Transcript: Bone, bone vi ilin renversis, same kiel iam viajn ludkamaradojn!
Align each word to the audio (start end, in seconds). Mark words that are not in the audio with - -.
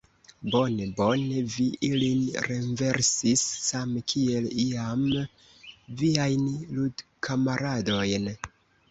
Bone, 0.53 0.85
bone 0.99 1.33
vi 1.55 1.65
ilin 1.87 2.23
renversis, 2.45 3.43
same 3.65 4.01
kiel 4.13 4.47
iam 4.63 5.03
viajn 5.99 6.47
ludkamaradojn! 6.79 8.27